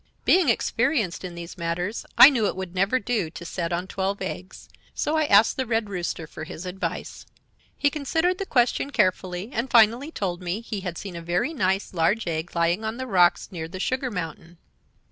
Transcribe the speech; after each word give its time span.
Being 0.25 0.49
experienced 0.49 1.23
in 1.23 1.35
these 1.35 1.59
matters 1.59 2.07
I 2.17 2.31
knew 2.31 2.47
it 2.47 2.55
would 2.55 2.73
never 2.73 2.97
do 2.97 3.29
to 3.29 3.45
set 3.45 3.71
on 3.71 3.85
twelve 3.85 4.19
eggs, 4.19 4.67
so 4.95 5.15
I 5.15 5.25
asked 5.25 5.57
the 5.57 5.65
Red 5.67 5.89
Rooster 5.91 6.25
for 6.25 6.43
his 6.43 6.65
advice. 6.65 7.27
"He 7.77 7.91
considered 7.91 8.39
the 8.39 8.47
question 8.47 8.89
carefully, 8.89 9.51
and 9.53 9.69
finally 9.69 10.09
told 10.09 10.41
me 10.41 10.61
he 10.61 10.79
had 10.79 10.97
seen 10.97 11.15
a 11.15 11.21
very 11.21 11.53
nice, 11.53 11.93
large 11.93 12.25
egg 12.25 12.55
lying 12.55 12.83
on 12.83 12.97
the 12.97 13.05
rocks 13.05 13.51
near 13.51 13.67
the 13.67 13.79
sugar 13.79 14.09
mountain. 14.09 14.57